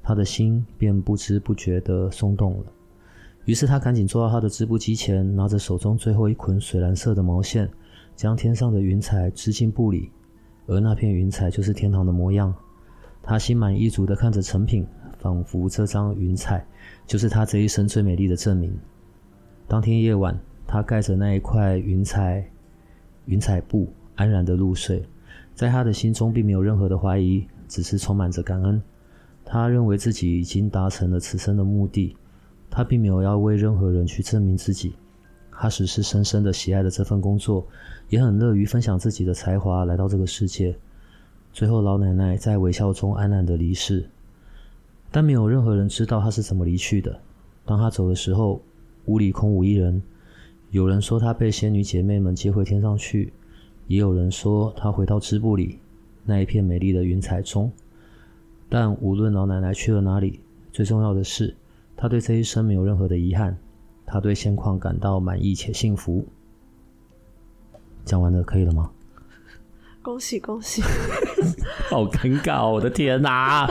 [0.03, 2.65] 她的心便不知不觉地松动了。
[3.45, 7.69] 于是她赶紧坐到她的织布机前，拿着手中最后一捆水蓝色的毛线，
[8.15, 10.11] 将天上的云彩织进布里，
[10.67, 12.53] 而那片云彩就是天堂的模样。
[13.23, 14.85] 她心满意足地看着成品，
[15.19, 16.65] 仿佛这张云彩。
[17.05, 18.75] 就是他这一生最美丽的证明。
[19.67, 22.43] 当天夜晚，他盖着那一块云彩
[23.25, 25.03] 云彩布，安然的入睡。
[25.55, 28.81] 在他的心中，并没有任何的怀疑，只是充满着感恩。
[29.43, 32.15] 他认为自己已经达成了此生的目的，
[32.69, 34.93] 他并没有要为任何人去证明自己，
[35.51, 37.67] 他只是深深的喜爱着这份工作，
[38.09, 40.75] 也很乐于分享自己的才华来到这个世界。
[41.51, 44.07] 最后，老奶奶在微笑中安然的离世，
[45.11, 47.19] 但没有任何人知道他是怎么离去的。
[47.65, 48.61] 当他走的时候，
[49.05, 50.01] 屋里空无一人。
[50.71, 53.33] 有人说他被仙女姐妹们接回天上去，
[53.87, 55.79] 也有人说他回到织布里
[56.23, 57.71] 那一片美丽的云彩中。
[58.69, 60.39] 但无论老奶奶去了哪里，
[60.71, 61.55] 最重要的是，
[61.97, 63.57] 她对这一生没有任何的遗憾，
[64.05, 66.23] 她对现况感到满意且幸福。
[68.05, 68.91] 讲完了，可以了吗？
[70.03, 70.83] 恭喜恭喜！
[71.89, 73.67] 好尴尬哦，我的天哪！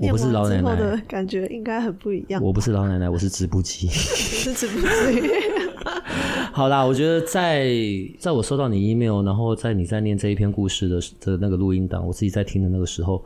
[0.00, 2.42] 我不是老奶奶，的感觉应该很不一样。
[2.42, 3.88] 我不是老奶奶，我是织布机。
[3.90, 4.86] 是织布机。
[6.52, 7.70] 好啦，我觉得在
[8.18, 13.24] 在我收到你 email，然后在你在念这一篇故事的的那个录音档，我自己在听的那个时候，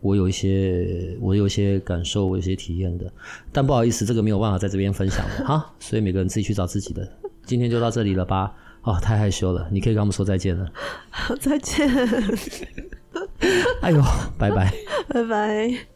[0.00, 3.12] 我有一些我有一些感受，我有一些体验的。
[3.52, 7.08] 但不好意思，这个没有办法在这边分享的哈，所以每个人自己去找自己的。
[7.44, 8.52] 今天就到这里了吧？
[8.82, 10.68] 哦，太害羞了，你可以跟我们说再见了。
[11.10, 11.88] 好，再见。
[13.80, 14.02] 哎呦，
[14.38, 14.72] 拜拜，
[15.08, 15.95] 拜拜。